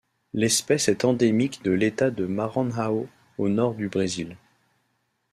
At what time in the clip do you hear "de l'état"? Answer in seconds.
1.63-2.09